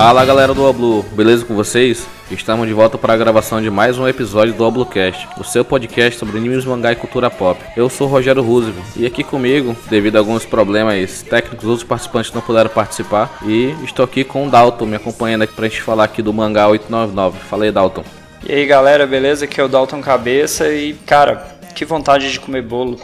[0.00, 2.06] Fala galera do Oblu, beleza com vocês?
[2.30, 6.16] Estamos de volta para a gravação de mais um episódio do Oblocast, o seu podcast
[6.16, 7.60] sobre animes, mangá e cultura pop.
[7.76, 12.32] Eu sou o Rogério Roosevelt e aqui comigo, devido a alguns problemas técnicos, outros participantes
[12.32, 15.82] não puderam participar e estou aqui com o Dalton me acompanhando aqui para a gente
[15.82, 17.40] falar aqui do mangá 899.
[17.50, 18.04] Fala aí, Dalton.
[18.46, 19.46] E aí galera, beleza?
[19.46, 22.98] Aqui é o Dalton Cabeça e cara, que vontade de comer bolo.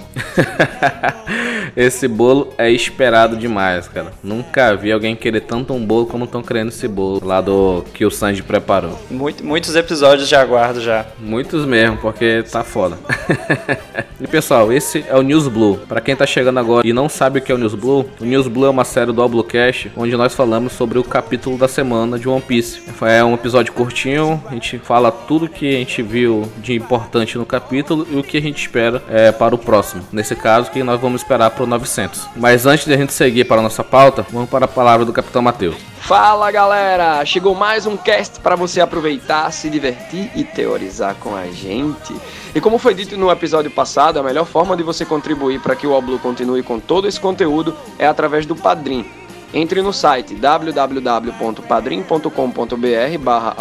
[1.77, 4.11] esse bolo é esperado demais, cara.
[4.21, 8.05] Nunca vi alguém querer tanto um bolo como estão querendo esse bolo lá do que
[8.05, 8.99] o Sanji preparou.
[9.09, 11.07] Muito, muitos episódios de aguardo já.
[11.21, 12.99] Muitos mesmo, porque tá foda.
[14.21, 15.79] e pessoal, esse é o News Blue.
[15.89, 18.25] Para quem tá chegando agora e não sabe o que é o News Blue, o
[18.25, 22.19] News Blue é uma série do Oblocast onde nós falamos sobre o capítulo da semana
[22.19, 22.83] de One Piece.
[23.03, 27.47] É um episódio curtinho, a gente fala tudo que a gente viu de importante no
[27.47, 30.03] capítulo e o que a gente espera é, para o próximo.
[30.13, 32.29] Nesse caso, que nós vamos esperar para o 900.
[32.37, 35.13] Mas antes de a gente seguir para a nossa pauta, vamos para a palavra do
[35.13, 35.94] Capitão Mateus.
[36.05, 37.25] Fala galera!
[37.25, 42.15] Chegou mais um cast para você aproveitar, se divertir e teorizar com a gente.
[42.55, 45.87] E como foi dito no episódio passado, a melhor forma de você contribuir para que
[45.87, 49.07] o Oblu continue com todo esse conteúdo é através do Padrim.
[49.55, 53.57] Entre no site www.padrim.com.br barra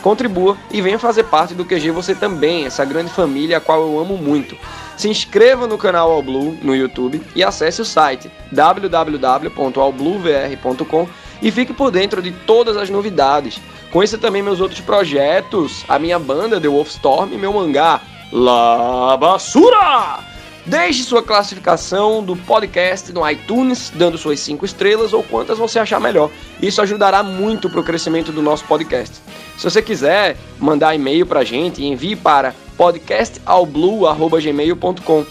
[0.00, 3.98] contribua e venha fazer parte do QG você também, essa grande família a qual eu
[3.98, 4.56] amo muito.
[4.96, 11.08] Se inscreva no canal All Blue no YouTube e acesse o site www.allbluevr.com
[11.44, 13.60] e fique por dentro de todas as novidades.
[13.92, 18.00] Conheça também meus outros projetos, a minha banda The Wolfstorm e meu mangá
[18.32, 20.20] La Basura!
[20.66, 26.00] Deixe sua classificação do podcast no iTunes, dando suas 5 estrelas ou quantas você achar
[26.00, 26.30] melhor.
[26.62, 29.20] Isso ajudará muito para o crescimento do nosso podcast.
[29.58, 35.26] Se você quiser mandar e-mail para a gente, envie para podcastalblue.gmail.com.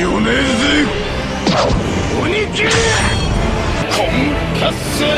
[0.00, 0.86] よねえぜ
[2.22, 2.68] 鬼切れ
[3.90, 4.06] コン
[4.60, 5.08] パスフ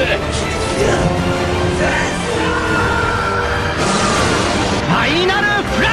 [4.90, 5.88] ァイナルフラ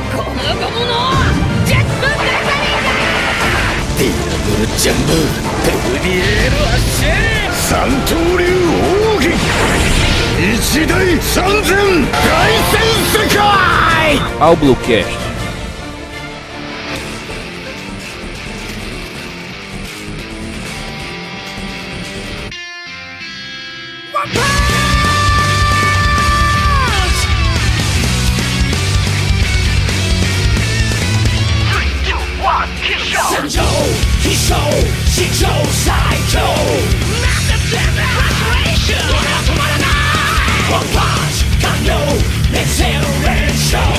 [0.00, 0.92] ッこの
[1.64, 2.92] ジェットブレザリーだ
[3.96, 5.10] ディアブルジャンボ
[5.64, 7.08] ペルディエロアッシェ
[7.52, 8.44] 三刀流
[9.16, 9.32] 奥義
[10.54, 10.92] 一大
[11.22, 11.70] 三千
[13.12, 13.40] 世界
[15.16, 15.31] ッ
[24.22, 24.51] Ao Bluecast.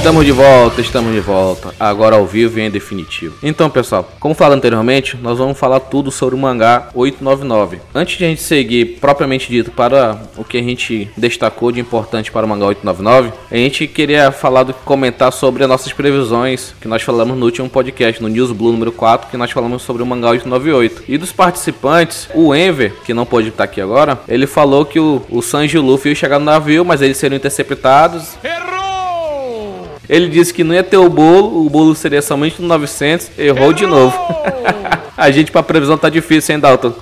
[0.03, 1.73] Estamos de volta, estamos de volta.
[1.79, 3.37] Agora ao vivo e em definitivo.
[3.41, 7.79] Então, pessoal, como falei anteriormente, nós vamos falar tudo sobre o mangá 899.
[7.95, 12.33] Antes de a gente seguir propriamente dito para o que a gente destacou de importante
[12.33, 16.87] para o mangá 899, a gente queria falar do comentar sobre as nossas previsões que
[16.89, 20.05] nós falamos no último podcast, no News Blue número 4, que nós falamos sobre o
[20.05, 21.03] mangá 898.
[21.07, 25.21] E dos participantes, o Enver, que não pode estar aqui agora, ele falou que o,
[25.29, 28.35] o Sanji e o Luffy iam chegar no navio, mas eles seriam interceptados.
[28.43, 28.82] Errou!
[30.13, 33.57] Ele disse que não ia ter o bolo, o bolo seria somente no 900, errou,
[33.57, 33.73] errou!
[33.73, 34.15] de novo.
[35.17, 36.93] a gente pra previsão tá difícil, hein, Dalton?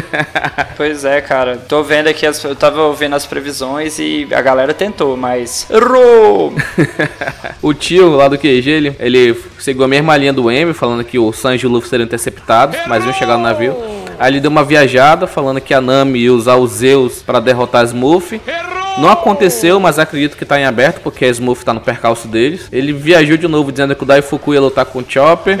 [0.74, 1.58] pois é, cara.
[1.58, 6.54] Tô vendo aqui, as, eu tava ouvindo as previsões e a galera tentou, mas errou!
[7.60, 11.18] o tio lá do QG, ele, ele seguiu a mesma linha do M, falando que
[11.18, 12.88] o Sanji e o Luffy seriam interceptados, errou!
[12.88, 13.76] mas iam chegar no navio.
[14.18, 17.84] Aí ele deu uma viajada, falando que a Nami ia usar os Zeus para derrotar
[17.84, 18.40] Smurf.
[18.46, 18.77] Errou!
[18.96, 22.68] Não aconteceu, mas acredito que tá em aberto, porque a Smurf tá no percalço deles.
[22.72, 25.58] Ele viajou de novo dizendo que o Daifuku ia lutar com o Chopper.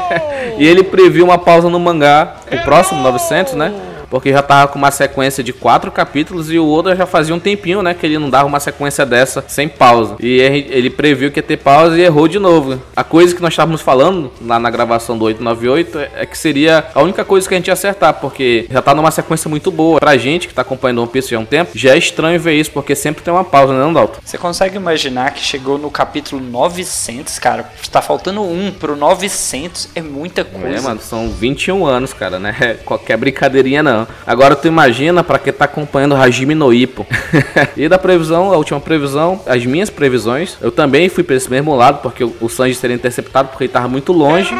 [0.56, 3.72] e ele previu uma pausa no mangá, o próximo 900, né?
[4.10, 7.38] Porque já tava com uma sequência de quatro capítulos e o Oda já fazia um
[7.38, 10.16] tempinho, né, que ele não dava uma sequência dessa sem pausa.
[10.20, 12.80] E ele previu que ia ter pausa e errou de novo.
[12.94, 17.02] A coisa que nós estávamos falando lá na gravação do 898 é que seria a
[17.02, 20.00] única coisa que a gente ia acertar, porque já tá numa sequência muito boa.
[20.00, 22.54] Pra gente que tá acompanhando One Piece já há um tempo, já é estranho ver
[22.54, 24.20] isso, porque sempre tem uma pausa, né, Dalton?
[24.24, 27.70] Você consegue imaginar que chegou no capítulo 900, cara?
[27.90, 30.78] Tá faltando um pro 900, é muita coisa.
[30.78, 32.78] É, mano, são 21 anos, cara, né?
[32.84, 33.99] Qualquer brincadeirinha não.
[34.26, 37.06] Agora tu imagina para quem tá acompanhando Hajime no Ippo.
[37.76, 41.74] e da previsão, a última previsão, as minhas previsões, eu também fui para esse mesmo
[41.74, 44.54] lado, porque o Sanji seria interceptado porque ele tava muito longe,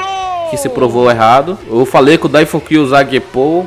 [0.50, 1.58] que se provou errado.
[1.68, 3.66] Eu falei que o Daifuki ia usar Gepo,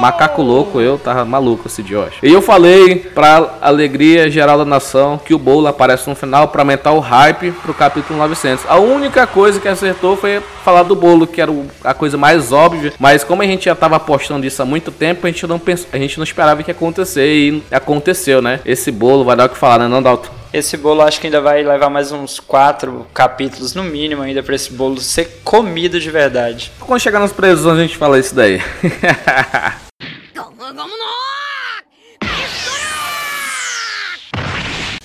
[0.00, 2.18] Macaco louco, eu tava maluco esse acho.
[2.22, 6.62] E eu falei, pra alegria geral da nação, que o bolo aparece no final pra
[6.62, 8.64] aumentar o hype pro capítulo 900.
[8.68, 11.52] A única coisa que acertou foi falar do bolo, que era
[11.82, 12.92] a coisa mais óbvia.
[12.98, 15.88] Mas como a gente já tava apostando isso há muito tempo, a gente não, pensou,
[15.92, 17.26] a gente não esperava que ia acontecer.
[17.26, 18.60] E aconteceu, né?
[18.64, 20.43] Esse bolo vai dar o que falar, né, não, Dalton?
[20.54, 24.54] Esse bolo acho que ainda vai levar mais uns quatro capítulos no mínimo ainda para
[24.54, 26.70] esse bolo ser comido de verdade.
[26.78, 28.62] Quando chegar nas previsões a gente fala isso daí.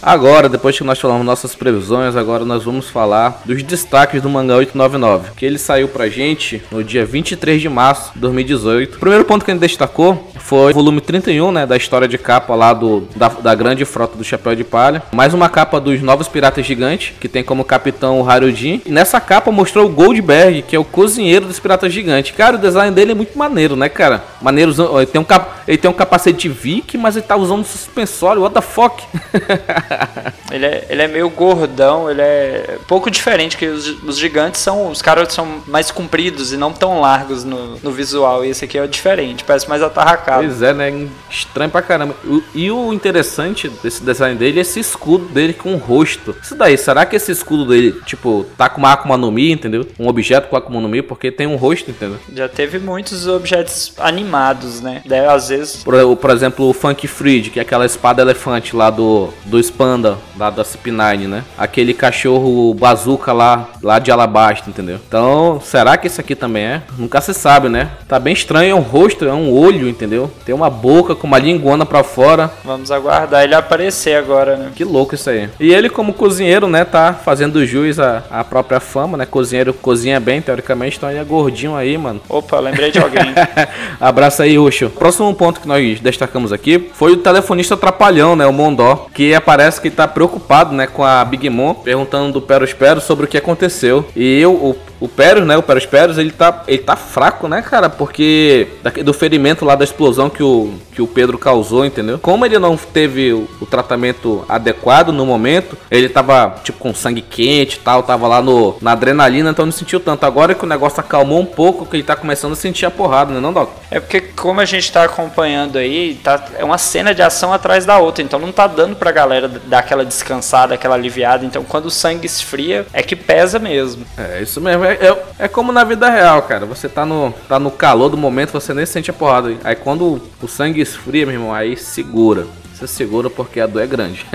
[0.02, 4.56] Agora, depois que nós falamos nossas previsões, agora nós vamos falar dos destaques do mangá
[4.56, 8.96] 899, que ele saiu pra gente no dia 23 de março de 2018.
[8.96, 12.56] O primeiro ponto que ele destacou foi o volume 31, né, da história de capa
[12.56, 15.04] lá do, da, da grande frota do Chapéu de Palha.
[15.12, 18.82] Mais uma capa dos Novos Piratas Gigantes, que tem como capitão o Harudin.
[18.86, 22.34] E nessa capa mostrou o Goldberg, que é o cozinheiro dos Piratas Gigantes.
[22.36, 24.24] Cara, o design dele é muito maneiro, né, cara?
[24.42, 27.66] Maneiro, ele tem um, cap, ele tem um capacete Vic, mas ele tá usando um
[27.66, 29.04] suspensório, what the fuck?
[30.52, 34.90] ele, é, ele é meio gordão, ele é pouco diferente, que os, os gigantes são.
[34.90, 38.44] Os caras são mais compridos e não tão largos no, no visual.
[38.46, 40.44] E esse aqui é diferente, parece mais atarracado.
[40.44, 41.08] Pois é, né?
[41.30, 42.16] Estranho pra caramba.
[42.54, 46.36] E o interessante desse design dele é esse escudo dele com o rosto.
[46.42, 49.86] Isso daí, será que esse escudo dele, tipo, tá com uma Akuma no Mi, entendeu?
[50.00, 52.18] Um objeto com Akuma no Mi, porque tem um rosto, entendeu?
[52.36, 55.02] Já teve muitos objetos animados, né?
[55.06, 55.84] Daí, às vezes.
[55.84, 60.18] Por, por exemplo, o Funk Freed, que é aquela espada elefante lá do, do Spanda,
[60.38, 61.42] lá da CP9, né?
[61.58, 65.00] Aquele cachorro bazuca lá, lá de Alabasta, entendeu?
[65.08, 66.82] Então, será que esse aqui também é?
[66.98, 67.90] Nunca se sabe, né?
[68.06, 70.30] Tá bem estranho, é um rosto, é um olho, entendeu?
[70.46, 72.52] Tem uma boca com uma linguana pra fora.
[72.66, 74.72] Vamos aguardar ele aparecer agora, né?
[74.76, 75.50] Que louco isso aí.
[75.58, 79.26] E ele, como cozinheiro, né, tá fazendo jus à, à própria fama, né?
[79.26, 82.20] Cozinheiro cozinha bem, teoricamente, então ele é gordinho aí, mano.
[82.28, 83.34] Opa, lembrei de alguém.
[83.98, 84.90] Abraço aí, Ucho.
[84.90, 88.46] Próximo ponto que nós destacamos aqui foi o telefonista trapalhão, né?
[88.46, 92.74] O Mondó, que aparece que tá preocupado, né, com a Big Mom, perguntando do Peros
[92.74, 94.06] Peros sobre o que aconteceu.
[94.16, 97.62] E eu, o, o Peros, né, o Peros Peros, ele tá, ele tá fraco, né,
[97.62, 97.90] cara?
[97.90, 98.68] Porque
[99.04, 102.20] do ferimento lá da explosão que o, que o Pedro causou, entendeu?
[102.20, 107.22] Como ele não teve o, o tratamento adequado no momento, ele tava, tipo, com sangue
[107.22, 110.26] quente e tal, tava lá no, na adrenalina, então não sentiu tanto.
[110.26, 113.34] Agora que o negócio acalmou um pouco, que ele tá começando a sentir a porrada,
[113.34, 113.70] né, não, Doc?
[113.92, 117.86] É porque, como a gente tá acompanhando aí, tá, é uma cena de ação atrás
[117.86, 121.46] da outra, então não tá dando pra galera dar aquela descansada, aquela aliviada.
[121.46, 124.06] Então, quando o sangue esfria, é que pesa mesmo.
[124.18, 124.84] É, isso mesmo.
[124.84, 126.66] É, é, é como na vida real, cara.
[126.66, 129.56] Você tá no, tá no calor do momento, você nem sente a porrada.
[129.64, 132.48] Aí quando o sangue esfria, meu irmão, aí segura.
[132.88, 134.26] Segura porque a dor é grande.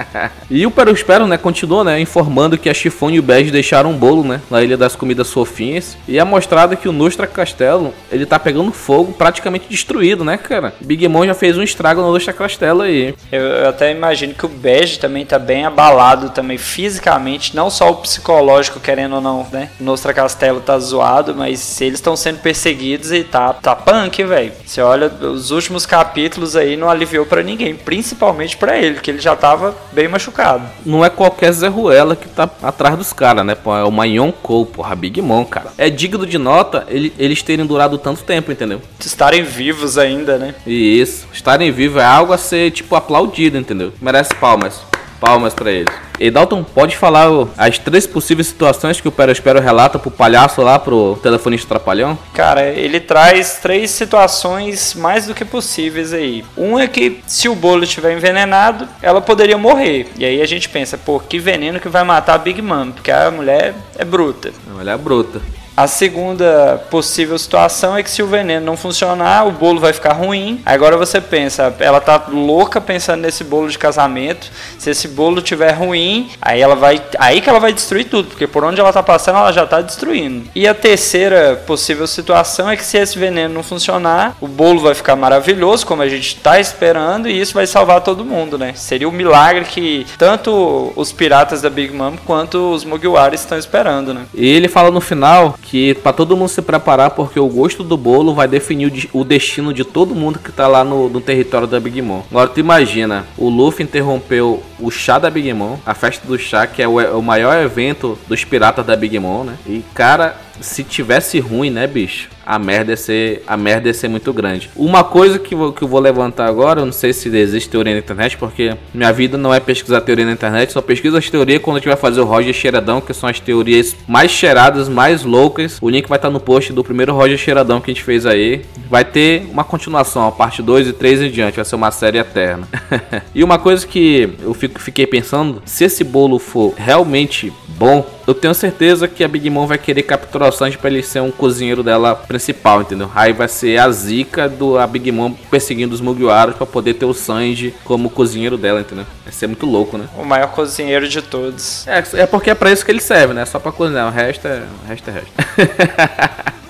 [0.50, 3.90] e o Peru Espero, né, continua, né, informando que a Chifone e o Bege deixaram
[3.90, 5.96] um bolo, né, na Ilha das Comidas Fofinhas.
[6.06, 10.74] E é mostrado que o Nostra Castelo, ele tá pegando fogo, praticamente destruído, né, cara?
[10.80, 13.14] Big Mom já fez um estrago no Nostra Castelo aí.
[13.30, 17.90] Eu, eu até imagino que o Bege também tá bem abalado também fisicamente, não só
[17.90, 19.70] o psicológico, querendo ou não, né?
[19.80, 24.52] Nostra Castelo tá zoado, mas eles estão sendo perseguidos e tá, tá punk, velho.
[24.64, 29.18] Você olha, os últimos capítulos aí não aliviou para ninguém principalmente para ele, que ele
[29.18, 30.62] já tava bem machucado.
[30.86, 33.56] Não é qualquer Zé Ruela que tá atrás dos caras, né?
[33.56, 35.72] Pô, é o Mayon Cole, porra, Big Mom, cara.
[35.76, 38.80] É digno de nota ele, eles terem durado tanto tempo, entendeu?
[39.00, 40.54] Estarem vivos ainda, né?
[40.64, 43.92] Isso, estarem vivos é algo a ser, tipo, aplaudido, entendeu?
[44.00, 44.89] Merece palmas.
[45.20, 45.94] Palmas para eles.
[46.18, 50.78] E Dalton, pode falar as três possíveis situações que o Espero relata pro palhaço lá,
[50.78, 52.18] pro telefonista trapalhão?
[52.34, 56.44] Cara, ele traz três situações mais do que possíveis aí.
[56.56, 60.08] Um é que se o bolo estiver envenenado, ela poderia morrer.
[60.18, 63.10] E aí a gente pensa, pô, que veneno que vai matar a Big Mom, porque
[63.10, 64.52] a mulher é bruta.
[64.70, 65.40] A mulher é bruta.
[65.80, 70.12] A segunda possível situação é que se o veneno não funcionar, o bolo vai ficar
[70.12, 70.60] ruim.
[70.66, 74.50] Agora você pensa, ela tá louca pensando nesse bolo de casamento.
[74.78, 78.46] Se esse bolo tiver ruim, aí ela vai, aí que ela vai destruir tudo, porque
[78.46, 80.50] por onde ela tá passando, ela já tá destruindo.
[80.54, 84.92] E a terceira possível situação é que se esse veneno não funcionar, o bolo vai
[84.92, 88.74] ficar maravilhoso, como a gente tá esperando, e isso vai salvar todo mundo, né?
[88.74, 93.56] Seria o um milagre que tanto os piratas da Big Mom quanto os Mugiwara estão
[93.56, 94.26] esperando, né?
[94.34, 95.69] E ele fala no final que
[96.02, 99.84] para todo mundo se preparar, porque o gosto do bolo vai definir o, destino de
[99.84, 102.22] todo mundo que tá lá no, no, território da Big Mom.
[102.30, 106.66] Agora tu imagina, o Luffy interrompeu o chá da Big Mom, a festa do chá,
[106.66, 109.54] que é o, é o maior evento dos piratas da Big Mom, né?
[109.66, 112.28] E cara, se tivesse ruim, né, bicho?
[112.44, 114.70] A merda ia ser, a merda ia ser muito grande.
[114.74, 117.92] Uma coisa que, vou, que eu vou levantar agora, eu não sei se existe teoria
[117.92, 121.62] na internet, porque minha vida não é pesquisar teoria na internet, só pesquisa as teorias
[121.62, 125.22] quando a gente vai fazer o Roger Cheiradão, que são as teorias mais cheiradas, mais
[125.22, 125.78] loucas.
[125.80, 128.62] O link vai estar no post do primeiro Roger Cheiradão que a gente fez aí.
[128.88, 132.18] Vai ter uma continuação, a parte 2 e 3 em diante, vai ser uma série
[132.18, 132.66] eterna.
[133.34, 138.34] e uma coisa que eu fico, fiquei pensando, se esse bolo for realmente bom, eu
[138.34, 141.30] tenho certeza que a Big Mom vai querer capturar o Sanji para ele ser um
[141.30, 143.10] cozinheiro dela principal, entendeu?
[143.14, 147.06] Aí vai ser a zica do a Big Mom perseguindo os Mugiwaras para poder ter
[147.06, 149.06] o Sanji como cozinheiro dela, entendeu?
[149.24, 150.06] Vai ser muito louco, né?
[150.16, 151.86] O maior cozinheiro de todos.
[151.86, 153.44] É, é porque é pra isso que ele serve, né?
[153.46, 155.32] Só pra cozinhar, o resto é, o resto é resto.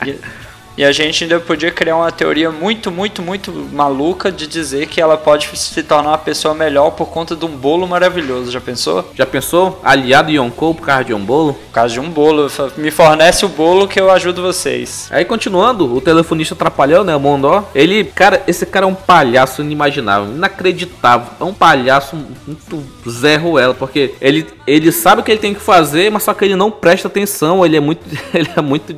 [0.77, 5.01] E a gente ainda podia criar uma teoria muito, muito, muito maluca de dizer que
[5.01, 8.51] ela pode se tornar uma pessoa melhor por conta de um bolo maravilhoso.
[8.51, 9.11] Já pensou?
[9.15, 9.81] Já pensou?
[9.83, 11.55] Aliado Yonkou por causa de um bolo?
[11.55, 12.51] Por causa de um bolo.
[12.77, 15.09] Me fornece o bolo que eu ajudo vocês.
[15.11, 17.15] Aí continuando, o telefonista atrapalhou, né?
[17.15, 17.65] O Mondó.
[17.75, 21.29] Ele, cara, esse cara é um palhaço inimaginável, inacreditável.
[21.41, 25.61] É um palhaço muito Zé Ruela, porque ele, ele sabe o que ele tem que
[25.61, 27.65] fazer, mas só que ele não presta atenção.
[27.65, 28.01] Ele é muito,
[28.33, 28.97] ele é muito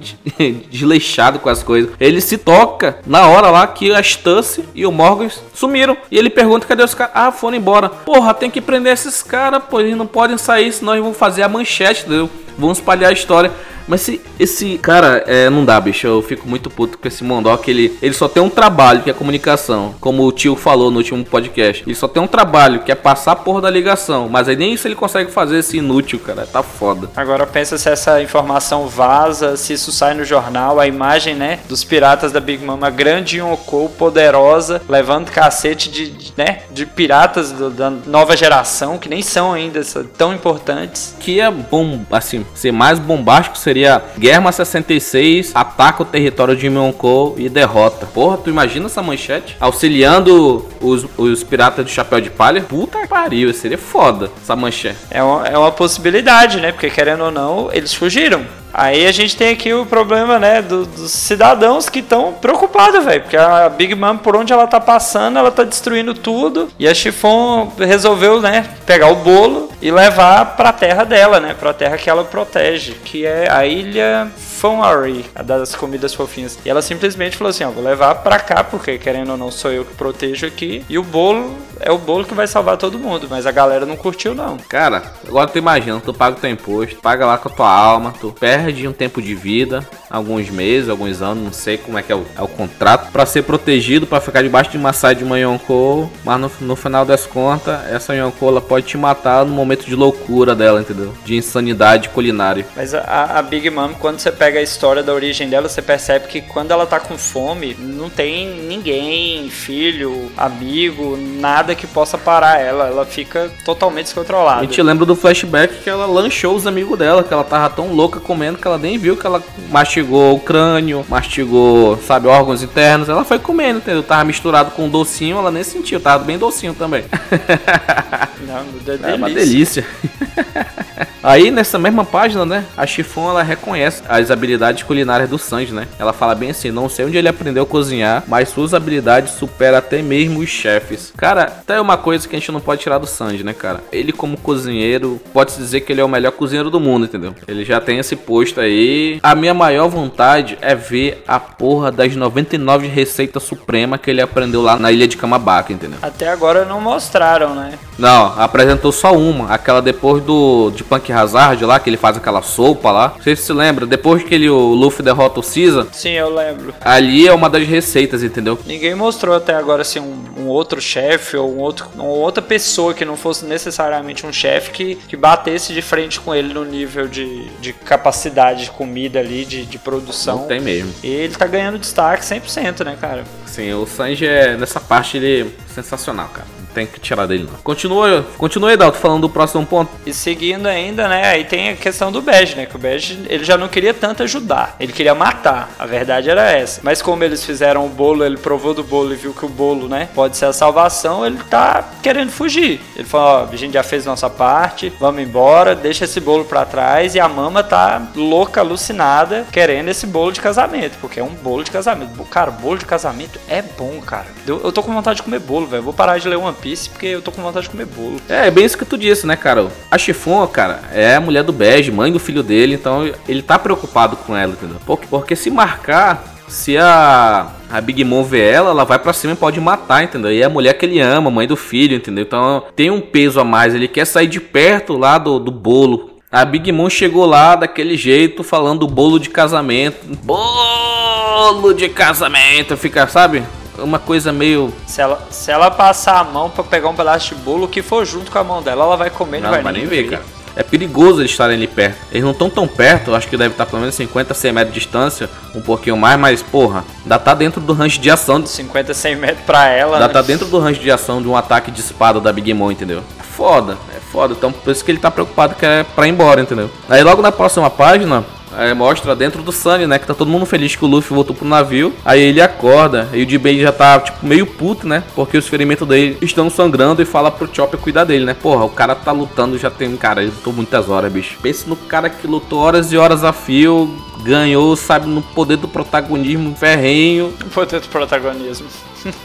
[0.70, 1.90] desleixado com as coisas.
[2.00, 5.96] Ele se toca na hora lá que a Stussy e o Morgan sumiram.
[6.10, 7.12] E ele pergunta cadê os caras.
[7.14, 7.88] Ah, foram embora.
[7.88, 9.80] Porra, tem que prender esses caras, pô.
[9.80, 12.30] Eles não podem sair, senão eles vão fazer a manchete, entendeu?
[12.58, 13.50] Vão espalhar a história.
[13.86, 16.06] Mas se esse cara, é, não dá, bicho.
[16.06, 17.66] Eu fico muito puto com esse Mondoc.
[17.68, 19.94] Ele, ele só tem um trabalho que é comunicação.
[20.00, 21.82] Como o tio falou no último podcast.
[21.86, 24.28] Ele só tem um trabalho que é passar a porra da ligação.
[24.28, 26.46] Mas aí nem isso ele consegue fazer esse inútil, cara.
[26.46, 27.10] Tá foda.
[27.16, 31.60] Agora pensa se essa informação vaza, se isso sai no jornal, a imagem, né?
[31.68, 36.62] Dos piratas da Big Mama, grande Yonkou, poderosa, levando cacete de, de, né?
[36.70, 39.82] De piratas do, da nova geração, que nem são ainda
[40.16, 41.14] tão importantes.
[41.20, 46.66] Que é bom, assim, ser mais bombástico seria seria Guerra 66, ataca o território de
[46.66, 48.06] Yonkou e derrota.
[48.06, 49.56] Porra, tu imagina essa manchete?
[49.58, 52.62] Auxiliando os, os piratas do Chapéu de Palha?
[52.62, 54.98] Puta que pariu, seria foda essa manchete.
[55.10, 56.70] É uma, é uma possibilidade, né?
[56.70, 58.44] Porque querendo ou não, eles fugiram.
[58.72, 63.22] Aí a gente tem aqui o problema, né, do, dos cidadãos que estão preocupados, velho.
[63.22, 66.68] Porque a Big Mom, por onde ela tá passando, ela tá destruindo tudo.
[66.78, 71.72] E a Chiffon resolveu, né, pegar o bolo e levar pra terra dela, né, pra
[71.72, 74.30] terra que ela protege, que é a ilha
[74.62, 76.56] Fonary, a das comidas fofinhas.
[76.64, 79.72] E ela simplesmente falou assim: ó, vou levar pra cá, porque querendo ou não sou
[79.72, 80.84] eu que protejo aqui.
[80.88, 83.96] E o bolo é o bolo que vai salvar todo mundo, mas a galera não
[83.96, 84.56] curtiu, não.
[84.56, 88.14] Cara, agora tu imagina, tu paga o teu imposto, paga lá com a tua alma,
[88.20, 92.12] tu perde um tempo de vida, alguns meses, alguns anos, não sei como é que
[92.12, 95.24] é o, é o contrato, para ser protegido, para ficar debaixo de uma saia de
[95.24, 99.52] uma Yonkou, mas no, no final das contas, essa Yonkou ela pode te matar no
[99.52, 101.12] momento de loucura dela, entendeu?
[101.24, 102.64] De insanidade culinária.
[102.76, 106.28] Mas a, a Big Mom, quando você pega a história da origem dela, você percebe
[106.28, 112.60] que quando ela tá com fome, não tem ninguém, filho, amigo, nada que possa parar
[112.60, 112.88] ela.
[112.88, 114.60] Ela fica totalmente descontrolada.
[114.60, 117.92] A gente lembra do flashback que ela lanchou os amigos dela, que ela tava tão
[117.92, 123.08] louca comendo que ela nem viu que ela mastigou o crânio, mastigou, sabe, órgãos internos.
[123.08, 124.02] Ela foi comendo, entendeu?
[124.02, 127.04] Tava misturado com docinho, ela nem sentiu, tava bem docinho também.
[128.46, 129.86] Não, é, é uma delícia.
[131.22, 135.86] Aí nessa mesma página, né, a Chiffon ela reconhece as habilidades culinárias do Sanji, né?
[135.98, 139.78] Ela fala bem assim: "Não sei onde ele aprendeu a cozinhar, mas suas habilidades superam
[139.78, 141.12] até mesmo os chefes".
[141.16, 143.80] Cara, até uma coisa que a gente não pode tirar do Sanji, né, cara?
[143.92, 147.34] Ele como cozinheiro, pode se dizer que ele é o melhor cozinheiro do mundo, entendeu?
[147.46, 149.20] Ele já tem esse posto aí.
[149.22, 154.60] A minha maior vontade é ver a porra das 99 receitas supremas que ele aprendeu
[154.60, 155.98] lá na ilha de Kamabaka, entendeu?
[156.02, 157.78] Até agora não mostraram, né?
[157.98, 162.42] Não, apresentou só uma, aquela depois do de Punk Hazard lá, que ele faz aquela
[162.42, 163.12] sopa lá.
[163.16, 165.86] Não sei se você lembra, depois que ele, o Luffy derrota o Caesar.
[165.92, 166.74] Sim, eu lembro.
[166.80, 168.58] Ali é uma das receitas, entendeu?
[168.66, 172.94] Ninguém mostrou até agora assim um, um outro chefe ou um outro, uma outra pessoa
[172.94, 177.08] que não fosse necessariamente um chefe que, que batesse de frente com ele no nível
[177.08, 180.38] de, de capacidade de comida ali, de, de produção.
[180.38, 180.92] Não tem mesmo.
[181.02, 183.24] E ele tá ganhando destaque 100%, né, cara?
[183.46, 187.58] Sim, o Sanji é, nessa parte ele sensacional, cara tem que tirar dele não.
[187.62, 189.90] Continua, continua Edalto falando do próximo ponto.
[190.04, 193.44] E seguindo ainda, né, aí tem a questão do Bege, né, que o Bege, ele
[193.44, 196.80] já não queria tanto ajudar, ele queria matar, a verdade era essa.
[196.82, 199.88] Mas como eles fizeram o bolo, ele provou do bolo e viu que o bolo,
[199.88, 202.80] né, pode ser a salvação, ele tá querendo fugir.
[202.96, 206.64] Ele falou, ó, a gente já fez nossa parte, vamos embora, deixa esse bolo para
[206.64, 211.34] trás e a mama tá louca, alucinada, querendo esse bolo de casamento, porque é um
[211.34, 212.22] bolo de casamento.
[212.24, 214.26] Cara, bolo de casamento é bom, cara.
[214.46, 215.82] Eu tô com vontade de comer bolo bolo, velho.
[215.82, 218.20] Vou parar de ler One Piece porque eu tô com vontade de comer bolo.
[218.28, 219.68] É, é bem isso que tu disse, né, cara?
[219.90, 223.58] A Chifon, cara, é a mulher do Bege, mãe do filho dele, então ele tá
[223.58, 224.78] preocupado com ela, entendeu?
[224.84, 229.32] Porque, porque se marcar, se a, a Big Mom vê ela, ela vai pra cima
[229.32, 230.32] e pode matar, entendeu?
[230.32, 232.24] E é a mulher que ele ama, mãe do filho, entendeu?
[232.24, 236.10] Então tem um peso a mais, ele quer sair de perto lá do, do bolo.
[236.30, 239.98] A Big Mom chegou lá daquele jeito, falando do bolo de casamento.
[240.24, 243.42] Bolo de casamento, fica, sabe?
[243.82, 244.72] Uma coisa meio.
[244.86, 247.82] Se ela, se ela passar a mão pra pegar um pedaço de bolo, o que
[247.82, 249.86] for junto com a mão dela, ela vai comer e não, Não, vai vai nem
[249.86, 250.04] ver.
[250.04, 250.22] ver, cara.
[250.54, 251.96] É perigoso eles estarem ali perto.
[252.10, 254.80] Eles não estão tão perto, acho que deve estar pelo menos 50, 100 metros de
[254.80, 258.38] distância, um pouquinho mais, mas porra, ainda tá dentro do range de ação.
[258.38, 259.94] de- 50, 100 metros pra ela.
[259.96, 260.12] Ainda né?
[260.12, 263.02] tá dentro do range de ação de um ataque de espada da Big Mom, entendeu?
[263.18, 264.34] É foda, é foda.
[264.36, 266.70] Então por isso que ele tá preocupado que é pra ir embora, entendeu?
[266.86, 268.22] Aí logo na próxima página.
[268.58, 269.98] É, mostra dentro do Sunny, né?
[269.98, 271.92] Que tá todo mundo feliz que o Luffy voltou pro navio.
[272.04, 273.08] Aí ele acorda.
[273.12, 275.02] E o Jinbei já tá, tipo, meio puto, né?
[275.14, 277.02] Porque os ferimentos dele estão sangrando.
[277.02, 278.34] E fala pro Chopper cuidar dele, né?
[278.34, 279.96] Porra, o cara tá lutando já tem.
[279.96, 281.38] Cara, ele lutou muitas horas, bicho.
[281.42, 283.94] Pense no cara que lutou horas e horas a fio.
[284.22, 287.32] Ganhou, sabe, no poder do protagonismo ferrenho.
[287.44, 288.68] O poder do protagonismo.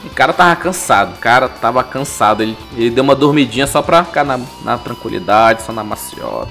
[0.03, 2.41] O cara tava cansado, o cara tava cansado.
[2.41, 6.49] Ele, ele deu uma dormidinha só pra ficar na, na tranquilidade, só na maciota.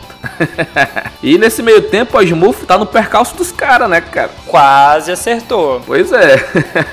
[1.22, 4.30] e nesse meio tempo, a Smurf tá no percalço dos caras, né, cara?
[4.46, 5.82] Quase acertou.
[5.84, 6.36] Pois é.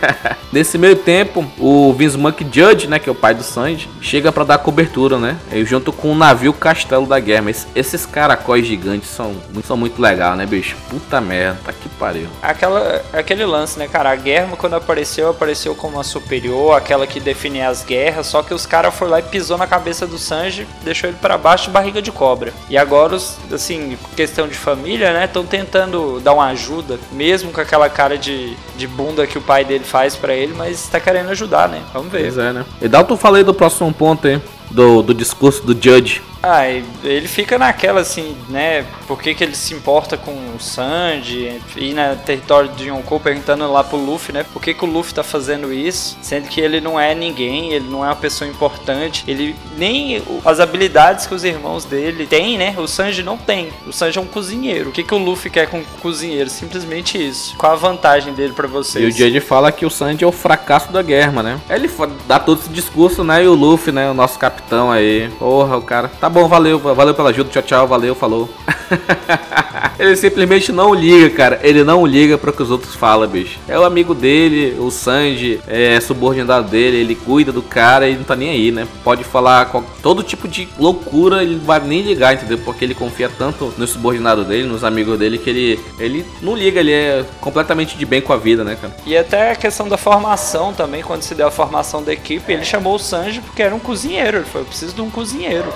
[0.52, 4.32] Nesse meio tempo, o Vince Monk Judge, né, que é o pai do Sanji, chega
[4.32, 5.38] pra dar cobertura, né?
[5.52, 7.44] E junto com o navio Castelo da Guerra.
[7.44, 10.76] Mas esses caracóis gigantes são, são muito legais, né, bicho?
[10.90, 12.28] Puta merda, tá que pariu.
[12.42, 14.12] Aquela, aquele lance, né, cara?
[14.12, 18.28] A guerra, quando apareceu, apareceu como a superior, aquela que definia as guerras.
[18.28, 21.38] Só que os caras foram lá e pisou na cabeça do Sanji, deixou ele pra
[21.38, 22.54] baixo de barriga de cobra.
[22.70, 25.26] E agora, os, assim, questão de família, né?
[25.26, 29.66] Estão tentando dar uma ajuda, mesmo com aquela cara de, de bunda que o pai
[29.66, 31.82] dele faz pra ele, mas tá querendo ajudar, né?
[31.94, 32.22] Vamos ver.
[32.22, 32.66] Pois é, né?
[32.82, 34.42] E tu falei do próximo ponto aí.
[34.72, 36.22] Do, do discurso do Judge.
[36.46, 38.86] Ah, e ele fica naquela assim, né?
[39.08, 41.62] Por que, que ele se importa com o Sanji?
[41.78, 44.44] Ir na território de Yonkou perguntando lá pro Luffy, né?
[44.52, 46.18] Por que, que o Luffy tá fazendo isso?
[46.22, 49.24] Sendo que ele não é ninguém, ele não é uma pessoa importante.
[49.26, 52.76] Ele nem o- as habilidades que os irmãos dele têm, né?
[52.78, 53.70] O Sanji não tem.
[53.88, 54.90] O Sanji é um cozinheiro.
[54.90, 56.50] O que, que o Luffy quer com um cozinheiro?
[56.50, 57.56] Simplesmente isso.
[57.58, 59.16] Qual a vantagem dele pra E o vocês?
[59.16, 61.58] Judge fala que o Sanji é o fracasso da guerra, né?
[61.70, 61.90] Ele
[62.28, 63.46] dá todo esse discurso, né?
[63.46, 64.10] E o Luffy, né?
[64.12, 65.30] O nosso capitão aí.
[65.40, 66.10] Porra, o cara.
[66.20, 68.50] Tá bom, valeu, valeu pela ajuda, tchau, tchau, valeu, falou.
[70.00, 71.60] ele simplesmente não liga, cara.
[71.64, 73.60] Ele não liga para o que os outros falam, bicho.
[73.68, 78.24] É o amigo dele, o Sanji, é subordinado dele, ele cuida do cara e não
[78.24, 78.88] tá nem aí, né?
[79.04, 82.58] Pode falar qual- todo tipo de loucura, ele não vai nem ligar, entendeu?
[82.58, 86.80] Porque ele confia tanto no subordinado dele, nos amigos dele, que ele, ele não liga,
[86.80, 88.96] ele é completamente de bem com a vida, né, cara?
[89.06, 92.66] E até a questão da formação também, quando se deu a formação da equipe, ele
[92.66, 94.38] chamou o Sanji porque era um cozinheiro.
[94.38, 95.72] Ele falou: Eu preciso de um cozinheiro.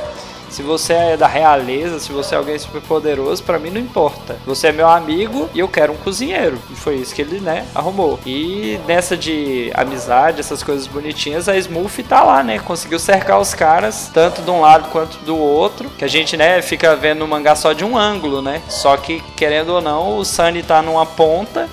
[0.49, 4.37] Se você é da realeza, se você é alguém super poderoso, pra mim não importa.
[4.45, 6.57] Você é meu amigo e eu quero um cozinheiro.
[6.71, 8.19] E foi isso que ele, né, arrumou.
[8.25, 12.59] E nessa de amizade, essas coisas bonitinhas, a Smurf tá lá, né?
[12.59, 15.89] Conseguiu cercar os caras, tanto de um lado quanto do outro.
[15.97, 18.61] Que a gente, né, fica vendo o mangá só de um ângulo, né?
[18.69, 21.69] Só que, querendo ou não, o Sunny tá numa ponta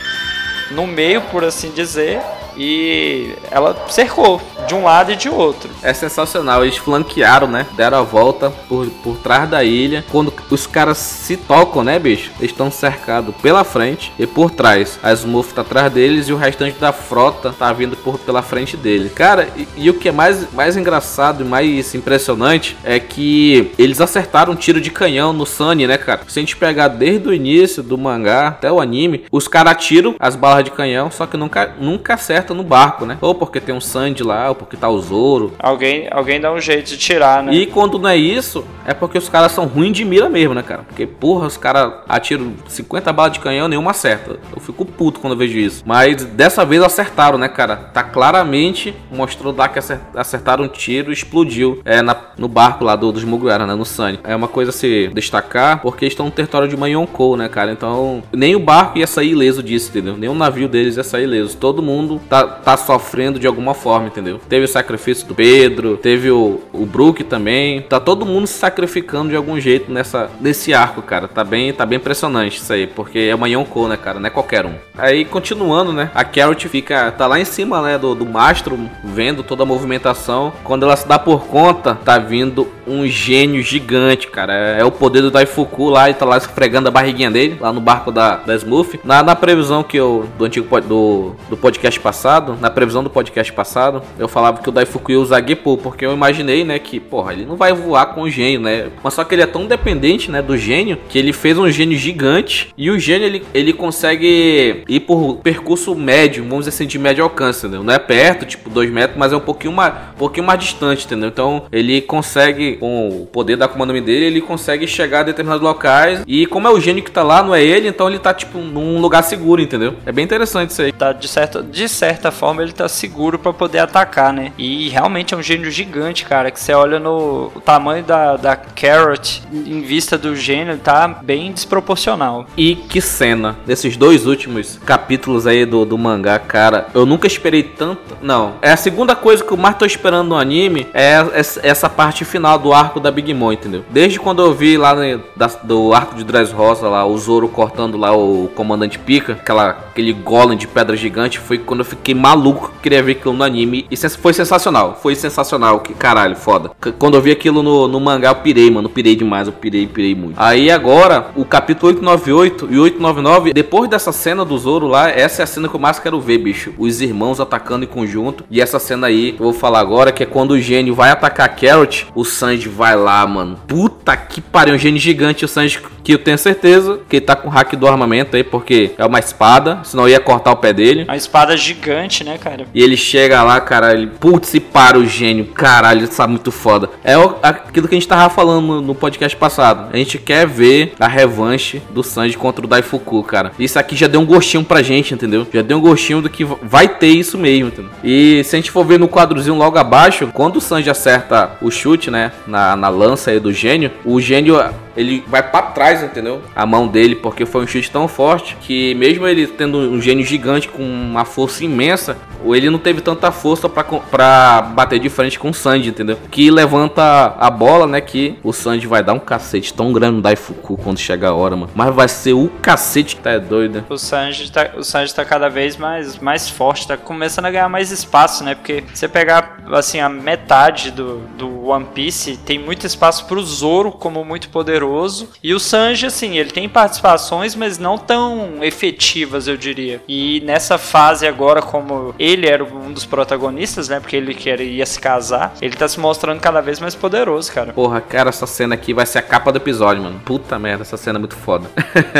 [0.70, 2.20] no meio, por assim dizer,
[2.56, 5.70] e ela cercou de um lado e de outro.
[5.82, 7.66] É sensacional, eles flanquearam, né?
[7.76, 10.04] Deram a volta por, por trás da ilha.
[10.10, 12.30] Quando os caras se tocam, né, bicho?
[12.38, 14.98] Eles estão cercados pela frente e por trás.
[15.02, 18.76] A Smurf tá atrás deles e o restante da frota tá vindo por, pela frente
[18.76, 19.10] dele.
[19.10, 24.00] Cara, e, e o que é mais, mais engraçado e mais impressionante é que eles
[24.00, 26.22] acertaram um tiro de canhão no Sunny, né, cara?
[26.28, 30.14] Se a gente pegar desde o início do mangá até o anime, os caras atiram
[30.18, 33.16] as balas de canhão, só que nunca, nunca acerta no barco, né?
[33.20, 36.60] Ou porque tem um Sandy lá, ou porque tá o Zoro, Alguém, alguém dá um
[36.60, 37.54] jeito de tirar, né?
[37.54, 40.62] e quando não é isso, é porque os caras são ruins de mira mesmo, né,
[40.62, 40.82] cara?
[40.82, 44.38] Porque, porra, os caras atiram 50 balas de canhão, nenhuma acerta.
[44.54, 45.82] Eu fico puto quando eu vejo isso.
[45.86, 47.76] Mas dessa vez acertaram, né, cara?
[47.76, 52.84] Tá claramente mostrou lá que acer- acertaram um tiro e explodiu é, na- no barco
[52.84, 54.18] lá do, dos Mugiwara, né, no Sunny.
[54.24, 57.72] É uma coisa a se destacar, porque estão no território de Manhonkou, né, cara?
[57.72, 60.16] Então, nem o barco ia sair ileso disso, entendeu?
[60.16, 61.56] Nem o navio deles ia sair ileso.
[61.56, 64.40] Todo mundo tá, tá sofrendo de alguma forma, entendeu?
[64.48, 67.82] Teve o sacrifício do Pedro, teve o, o Brook também.
[67.82, 71.28] Tá todo mundo se sacrificando de algum jeito nessa, nesse arco, cara.
[71.28, 74.18] Tá bem, tá bem impressionante isso aí, porque é uma Yonkou, né, cara?
[74.18, 74.74] Não é qualquer um.
[74.96, 76.10] Aí, continuando, né?
[76.14, 80.52] A Carrot fica, tá lá em cima, né, do, do mastro, vendo toda a movimentação.
[80.62, 84.54] Quando ela se dá por conta, tá vindo um gênio gigante, cara.
[84.54, 87.72] É, é o poder do Daifuku lá, e tá lá esfregando a barriguinha dele, lá
[87.72, 89.00] no barco da, da Smurf.
[89.04, 93.10] Na, na previsão que eu, do antigo do, do podcast passado, passado, na previsão do
[93.10, 96.98] podcast passado, eu falava que o Daifuku ia usar Gepo, porque eu imaginei, né, que,
[96.98, 98.86] porra, ele não vai voar com o gênio, né?
[99.02, 101.98] Mas só que ele é tão dependente, né, do gênio, que ele fez um gênio
[101.98, 106.98] gigante e o gênio ele, ele consegue ir por percurso médio, vamos dizer assim, de
[106.98, 107.84] médio alcance, entendeu?
[107.84, 111.04] Não é perto, tipo 2 metros, mas é um pouquinho mais, um pouquinho mais distante,
[111.04, 111.28] entendeu?
[111.28, 116.22] Então ele consegue, com o poder da comando dele, ele consegue chegar a determinados locais
[116.26, 118.58] e como é o gênio que tá lá, não é ele, então ele tá tipo
[118.58, 119.94] num lugar seguro, entendeu?
[120.06, 120.90] É bem interessante isso aí.
[120.90, 124.52] Tá, de, certa, de certa forma ele tá seguro para poder atacar, né?
[124.56, 128.56] E realmente é um gênio gigante, cara, que você olha no o tamanho da, da
[128.56, 132.46] Carrot em vista do gênio, tá bem desproporcional.
[132.56, 137.62] E que cena, desses dois últimos capítulos aí do, do mangá, cara, eu nunca esperei
[137.62, 138.16] tanto.
[138.22, 141.16] Não, é a segunda coisa que eu mais tô esperando no anime é
[141.62, 143.84] essa parte final do arco da Big Mom, entendeu?
[143.90, 147.98] Desde quando eu vi lá no, da, do arco de Dressrosa lá, o Zoro cortando
[147.98, 152.70] lá o comandante Pika, aquela, aquele golem de pedra gigante, foi quando eu fiquei maluco
[152.72, 153.86] que queria ver aquilo no anime.
[153.90, 156.70] E foi sensacional, foi sensacional, que caralho, foda.
[156.98, 160.14] Quando eu vi aquilo no, no mangá, eu pirei, mano, pirei demais, eu pirei, pirei
[160.14, 160.34] muito.
[160.36, 165.44] Aí agora, o capítulo 898 e 899, depois dessa cena do Zoro lá, essa é
[165.44, 166.74] a cena que eu mais quero ver, bicho.
[166.76, 168.44] Os irmãos atacando em conjunto.
[168.50, 171.46] E essa cena aí, eu vou falar agora, que é quando o gênio vai atacar
[171.46, 173.58] a Carrot, o Sanji vai lá, mano.
[173.68, 177.34] Puta que pariu, um gênio gigante, o Sanji que eu tenho certeza que ele tá
[177.34, 180.72] com o hack do armamento aí, porque é uma espada, senão ia cortar o pé
[180.72, 181.04] dele.
[181.04, 181.93] Uma espada gigante,
[182.24, 182.66] né, cara?
[182.74, 186.50] E ele chega lá, cara, ele, putz, e para o gênio, caralho, isso é muito
[186.50, 186.90] foda.
[187.02, 189.90] É aquilo que a gente tava falando no podcast passado.
[189.92, 193.52] A gente quer ver a revanche do Sanji contra o Daifuku, cara.
[193.58, 195.46] Isso aqui já deu um gostinho pra gente, entendeu?
[195.52, 197.90] Já deu um gostinho do que vai ter isso mesmo, entendeu?
[198.02, 201.70] E se a gente for ver no quadrozinho logo abaixo, quando o Sanji acerta o
[201.70, 204.58] chute, né, na, na lança aí do gênio, o gênio
[204.96, 206.42] ele vai para trás, entendeu?
[206.54, 210.24] A mão dele, porque foi um chute tão forte que mesmo ele tendo um gênio
[210.24, 215.50] gigante com uma força imensa, ele não teve tanta força para bater de frente com
[215.50, 216.18] o Sanji, entendeu?
[216.30, 218.00] Que levanta a bola, né?
[218.00, 221.56] Que o Sanji vai dar um cacete tão grande no Daifuku quando chegar a hora,
[221.56, 221.72] mano.
[221.74, 223.76] Mas vai ser o cacete que tá doido.
[223.76, 223.84] Né?
[223.88, 227.68] O Sanji tá, o Sanji tá cada vez mais, mais forte, tá começando a ganhar
[227.68, 228.54] mais espaço, né?
[228.54, 233.90] Porque você pegar, assim, a metade do, do One Piece, tem muito espaço pro Zoro
[233.90, 235.28] como muito poderoso poderoso.
[235.42, 240.02] E o Sanji, assim, ele tem participações, mas não tão efetivas, eu diria.
[240.06, 244.00] E nessa fase agora, como ele era um dos protagonistas, né?
[244.00, 247.72] Porque ele queria se casar, ele tá se mostrando cada vez mais poderoso, cara.
[247.72, 250.20] Porra, cara, essa cena aqui vai ser a capa do episódio, mano.
[250.24, 251.68] Puta merda, essa cena é muito foda.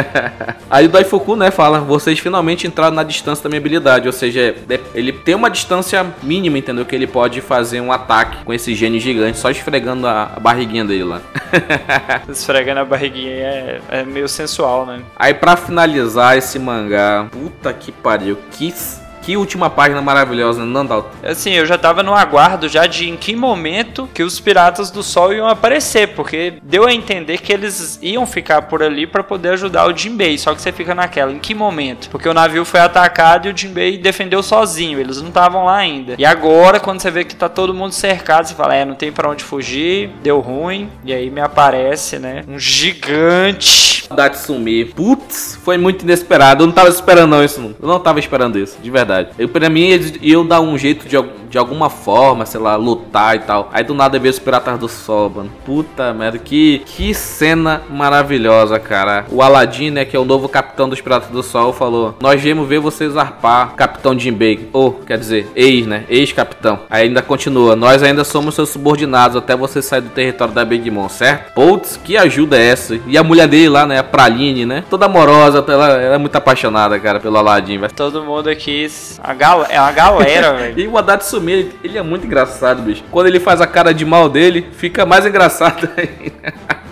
[0.71, 4.07] Aí o Daifuku, né, fala: vocês finalmente entraram na distância da minha habilidade.
[4.07, 6.85] Ou seja, é, ele tem uma distância mínima, entendeu?
[6.85, 10.85] Que ele pode fazer um ataque com esse gênio gigante, só esfregando a, a barriguinha
[10.85, 11.21] dele lá.
[12.55, 15.03] esfregando a barriguinha é, é meio sensual, né?
[15.17, 18.73] Aí para finalizar esse mangá, puta que pariu, que
[19.25, 21.09] que última página maravilhosa, né, Nandalto.
[21.23, 25.03] Assim, eu já tava no aguardo já de em que momento que os Piratas do
[25.03, 29.51] Sol iam aparecer, porque deu a entender que eles iam ficar por ali para poder
[29.51, 32.11] ajudar o Jinbei, só que você fica naquela, em que momento?
[32.11, 36.17] Porque o navio foi atacado e o Jinbei defendeu sozinho, eles não estavam lá ainda.
[36.19, 39.11] E agora, quando você vê que tá todo mundo cercado, você fala, é, não tem
[39.11, 44.05] para onde fugir, deu ruim, e aí me aparece, né, um gigante.
[44.15, 44.85] Datsumi.
[44.85, 47.75] Putz, foi muito inesperado, eu não tava esperando não isso, não.
[47.81, 49.31] Eu não tava esperando isso, de verdade verdade.
[49.39, 51.17] Eu, pra mim, eles iam dar um jeito de,
[51.49, 53.71] de alguma forma, sei lá, lutar e tal.
[53.73, 55.51] Aí do nada veio os Piratas do Sol, mano.
[55.65, 59.27] Puta merda, que, que cena maravilhosa, cara.
[59.31, 62.69] O Aladdin, né, que é o novo capitão dos Piratas do Sol, falou: Nós viemos
[62.69, 64.69] ver vocês arpar, Capitão Jinbei.
[64.73, 66.05] Ou, quer dizer, ex, né?
[66.09, 66.81] Ex-capitão.
[66.91, 70.91] Aí ainda continua: Nós ainda somos seus subordinados até você sair do território da Big
[70.91, 71.53] Mom, certo?
[71.55, 72.99] Putz, que ajuda é essa?
[73.07, 74.85] E a mulher dele lá, né, a Praline, né?
[74.89, 77.81] Toda amorosa, ela, ela é muito apaixonada, cara, pelo Aladdin.
[77.95, 78.85] Todo mundo aqui
[79.23, 80.81] a gal é uma galera, velho.
[80.81, 83.05] e o Haddad Sumir, ele é muito engraçado, bicho.
[83.11, 86.84] Quando ele faz a cara de mal dele, fica mais engraçado ainda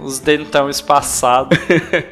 [0.00, 1.58] os dentão espaçados.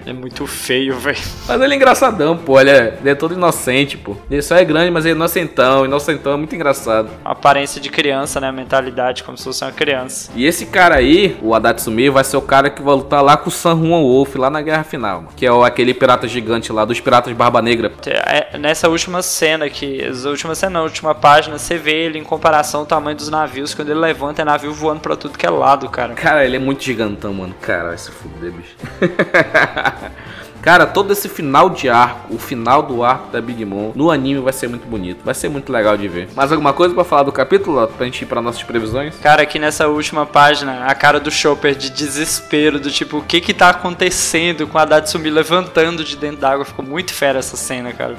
[0.06, 1.18] é muito feio, velho.
[1.46, 2.60] Mas ele é engraçadão, pô.
[2.60, 4.16] Ele é, ele é, todo inocente, pô.
[4.30, 5.84] Ele só é grande, mas ele é inocentão.
[5.84, 7.08] Inocentão é muito engraçado.
[7.24, 8.48] A aparência de criança, né?
[8.48, 10.30] A mentalidade como se fosse uma criança.
[10.34, 13.48] E esse cara aí, o Adatsumi, vai ser o cara que vai lutar lá com
[13.48, 15.24] o San Juan Wolf lá na Guerra Final.
[15.36, 17.92] Que é o, aquele pirata gigante lá, dos piratas Barba Negra.
[18.06, 22.24] É, nessa última cena aqui, essa última cena, na última página, você vê ele em
[22.24, 23.74] comparação ao tamanho dos navios.
[23.74, 26.14] Quando ele levanta, é navio voando pra tudo que é lado, cara.
[26.14, 27.54] Cara, ele é muito gigantão, mano.
[27.78, 28.74] Cara, vai se fuder, bicho.
[30.60, 34.40] Cara, todo esse final de arco, o final do arco da Big Mom no anime
[34.40, 35.20] vai ser muito bonito.
[35.24, 36.28] Vai ser muito legal de ver.
[36.34, 39.14] Mais alguma coisa para falar do capítulo, pra gente ir pra nossas previsões?
[39.22, 43.40] Cara, aqui nessa última página, a cara do Chopper de desespero, do tipo, o que
[43.40, 46.64] que tá acontecendo com a Datsumi levantando de dentro d'água.
[46.64, 48.16] Ficou muito fera essa cena, cara.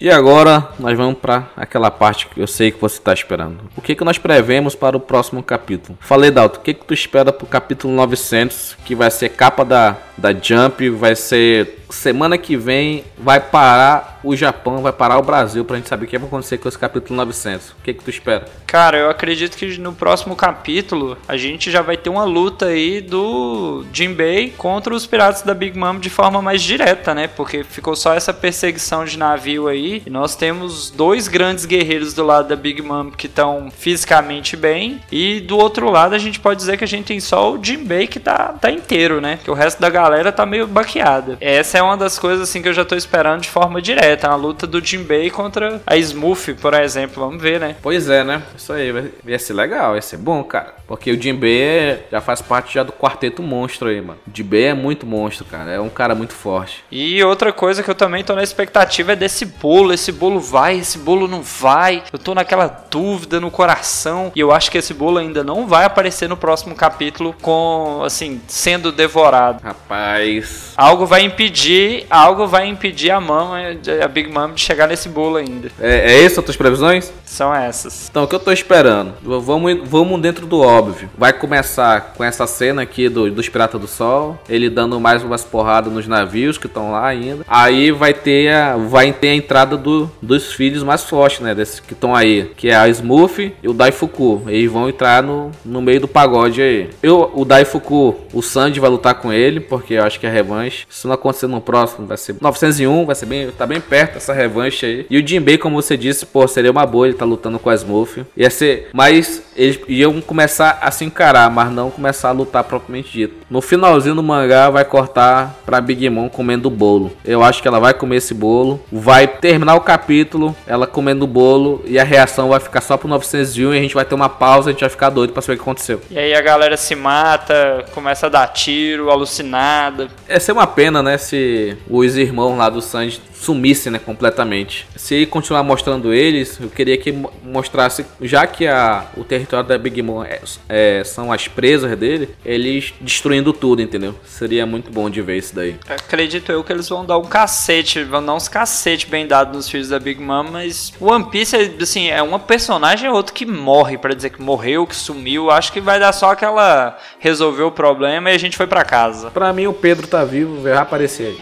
[0.00, 3.70] E agora nós vamos para aquela parte que eu sei que você está esperando.
[3.76, 5.98] O que, que nós prevemos para o próximo capítulo?
[6.00, 9.62] Falei, Dalton, o que, que tu espera para o capítulo 900, que vai ser capa
[9.62, 15.22] da, da Jump, vai ser semana que vem vai parar o Japão, vai parar o
[15.22, 17.70] Brasil pra gente saber o que vai acontecer com esse capítulo 900.
[17.70, 18.46] O que que tu espera?
[18.66, 23.00] Cara, eu acredito que no próximo capítulo a gente já vai ter uma luta aí
[23.00, 27.26] do Jinbei contra os piratas da Big Mom de forma mais direta, né?
[27.26, 32.24] Porque ficou só essa perseguição de navio aí e nós temos dois grandes guerreiros do
[32.24, 36.58] lado da Big Mom que estão fisicamente bem e do outro lado a gente pode
[36.58, 39.38] dizer que a gente tem só o Jinbei que tá, tá inteiro, né?
[39.42, 41.36] Que o resto da galera tá meio baqueada.
[41.40, 44.34] Essa é uma das coisas assim que eu já tô esperando de forma direta, a
[44.34, 47.76] luta do Jinbei contra a Smooth, por exemplo, vamos ver, né?
[47.82, 48.42] Pois é, né?
[48.56, 50.74] Isso aí vai, vai ser legal, vai ser bom, cara.
[50.86, 54.18] Porque o Jinbei já faz parte já do quarteto monstro aí, mano.
[54.26, 55.70] O Jinbei é muito monstro, cara.
[55.70, 56.84] É um cara muito forte.
[56.90, 59.92] E outra coisa que eu também tô na expectativa é desse bolo.
[59.92, 62.02] Esse bolo vai, esse bolo não vai.
[62.12, 64.32] Eu tô naquela dúvida no coração.
[64.34, 68.40] E eu acho que esse bolo ainda não vai aparecer no próximo capítulo com, assim,
[68.48, 69.62] sendo devorado.
[69.62, 70.72] Rapaz.
[70.76, 73.58] Algo vai impedir impedir, algo vai impedir a mama,
[74.02, 75.70] a Big Mom de chegar nesse bolo ainda.
[75.80, 77.12] É, é essas as tuas previsões?
[77.24, 78.08] São essas.
[78.10, 79.14] Então, o que eu tô esperando?
[79.22, 81.08] Vamos, vamos dentro do óbvio.
[81.16, 85.44] Vai começar com essa cena aqui do, dos Piratas do Sol, ele dando mais umas
[85.44, 87.44] porradas nos navios que estão lá ainda.
[87.46, 91.54] Aí vai ter a, vai ter a entrada do, dos filhos mais fortes, né?
[91.54, 94.42] Desses que estão aí, que é a Smurf e o Daifuku.
[94.46, 96.90] Eles vão entrar no, no meio do pagode aí.
[97.02, 100.86] Eu, o Daifuku, o Sanji vai lutar com ele, porque eu acho que é revanche.
[100.88, 104.32] Se não acontecer no próximo, vai ser 901, vai ser bem, tá bem perto essa
[104.32, 105.06] revanche aí.
[105.10, 107.74] E o Jinbei, como você disse, pô, seria uma boa ele tá lutando com a
[107.74, 108.24] Smurf.
[108.36, 113.12] Ia ser, mas eles iam começar a se encarar, mas não começar a lutar propriamente
[113.12, 113.34] dito.
[113.50, 117.12] No finalzinho do mangá vai cortar pra Big Mom comendo o bolo.
[117.24, 121.28] Eu acho que ela vai comer esse bolo, vai terminar o capítulo, ela comendo o
[121.28, 124.30] bolo e a reação vai ficar só pro 901 e a gente vai ter uma
[124.30, 126.00] pausa, a gente vai ficar doido pra saber o que aconteceu.
[126.10, 130.08] E aí a galera se mata, começa a dar tiro, alucinada.
[130.26, 134.86] Ia ser uma pena, né, se os irmãos lá do Sanji sumissem, né, completamente.
[134.96, 140.00] Se continuar mostrando eles, eu queria que mostrasse, já que a, o território da Big
[140.02, 144.14] Mom é, é, são as presas dele, eles destruindo tudo, entendeu?
[144.24, 145.76] Seria muito bom de ver isso daí.
[145.88, 149.68] Acredito eu que eles vão dar um cacete, vão dar uns cacete bem dado nos
[149.68, 153.98] filhos da Big Mom, mas One Piece, assim, é uma personagem ou outra que morre,
[153.98, 155.50] para dizer que morreu, que sumiu.
[155.50, 159.30] Acho que vai dar só aquela resolveu o problema e a gente foi para casa.
[159.30, 161.38] Para mim o Pedro tá vivo, vai aparecer aí.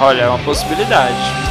[0.00, 1.45] Olha, é uma possibilidade.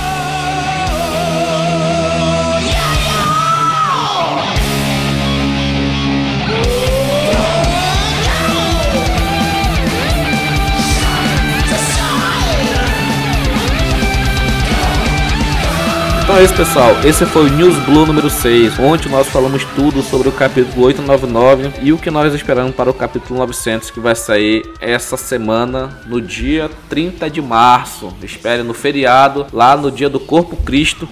[16.35, 16.91] Então é isso, pessoal.
[17.05, 21.71] Esse foi o News Blue número 6, onde nós falamos tudo sobre o capítulo 899
[21.81, 26.19] e o que nós esperamos para o capítulo 900, que vai sair essa semana, no
[26.19, 28.13] dia 30 de março.
[28.21, 31.07] Espere no feriado, lá no dia do Corpo Cristo.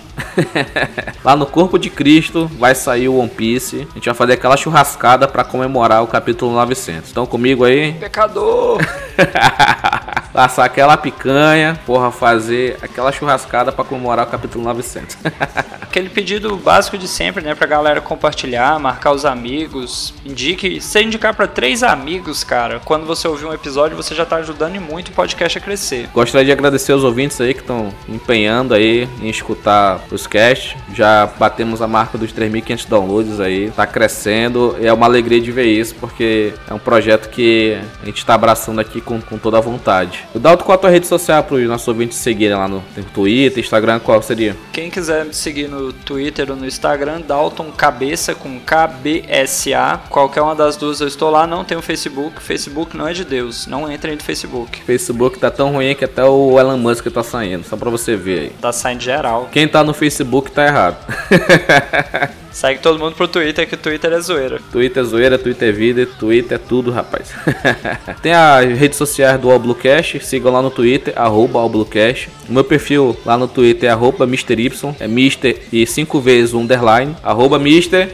[1.24, 3.88] lá no Corpo de Cristo vai sair o One Piece.
[3.92, 7.08] A gente vai fazer aquela churrascada para comemorar o capítulo 900.
[7.08, 7.94] Estão comigo aí?
[7.94, 8.82] Pecador!
[10.34, 15.13] Passar aquela picanha, porra, fazer aquela churrascada para comemorar o capítulo 900.
[15.82, 20.14] Aquele pedido básico de sempre, né, pra galera compartilhar, marcar os amigos.
[20.26, 24.38] Indique, se indicar para três amigos, cara, quando você ouvir um episódio, você já tá
[24.38, 26.10] ajudando muito o podcast a crescer.
[26.14, 30.76] Gostaria de agradecer aos ouvintes aí que estão empenhando aí em escutar os casts.
[30.94, 34.76] Já batemos a marca dos 3.500 downloads aí, tá crescendo.
[34.82, 38.80] É uma alegria de ver isso, porque é um projeto que a gente tá abraçando
[38.80, 40.26] aqui com, com toda a vontade.
[40.34, 43.64] O Dalton, qual a tua rede social para os nossos ouvintes seguirem lá no Twitter,
[43.64, 44.56] Instagram, qual seria?
[44.72, 50.02] Quem quiser me seguir no Twitter ou no Instagram, Dalton Cabeça com KBSA.
[50.10, 52.42] Qualquer uma das duas eu estou lá, não tenho Facebook.
[52.42, 54.82] Facebook não é de Deus, não entrem no Facebook.
[54.84, 58.40] Facebook tá tão ruim que até o Elon Musk tá saindo, só pra você ver
[58.40, 58.50] aí.
[58.62, 59.50] Tá saindo geral.
[59.52, 60.98] Quem tá no Facebook tá errado.
[62.54, 64.62] Segue todo mundo pro Twitter, que o Twitter é zoeira.
[64.72, 67.34] Twitter é zoeira, Twitter é vida, Twitter é tudo, rapaz.
[68.22, 71.60] Tem as redes sociais do Allbluecast, sigam lá no Twitter, arroba.
[71.64, 77.16] O meu perfil lá no Twitter é arroba MrY, é Mister e 5 vezes underline,
[77.24, 78.10] arroba Mister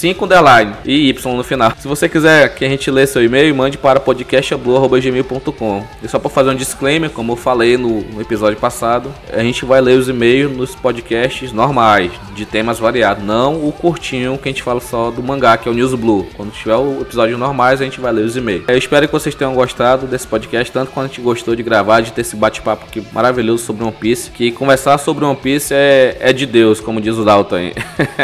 [0.00, 1.74] 5 underline e Y no final.
[1.78, 5.84] Se você quiser que a gente lê seu e-mail, mande para podcastablu.gmail.com.
[6.02, 9.78] E só para fazer um disclaimer, como eu falei no, episódio passado, a gente vai
[9.78, 14.62] ler os e-mails nos podcasts normais, de temas variados, não o curtinho que a gente
[14.62, 16.26] fala só do mangá, que é o News Blue.
[16.34, 18.64] Quando tiver o episódio normais, a gente vai ler os e-mails.
[18.68, 22.00] Eu espero que vocês tenham gostado desse podcast, tanto quanto a gente gostou de gravar,
[22.00, 24.30] de ter esse bate-papo aqui maravilhoso sobre One Piece.
[24.30, 27.74] Que conversar sobre One Piece é, é de Deus, como diz o Dalton aí.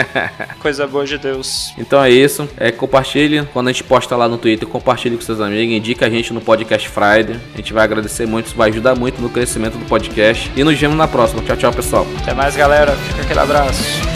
[0.59, 1.66] Coisa boa de Deus.
[1.79, 2.49] Então é isso.
[2.57, 3.47] É, compartilhe.
[3.53, 5.75] Quando a gente posta lá no Twitter, compartilhe com seus amigos.
[5.75, 7.37] Indica a gente no Podcast Friday.
[7.55, 10.51] A gente vai agradecer muito, isso vai ajudar muito no crescimento do podcast.
[10.57, 11.43] E nos vemos na próxima.
[11.43, 12.07] Tchau, tchau, pessoal.
[12.19, 12.93] Até mais, galera.
[12.93, 14.16] Fica aquele abraço.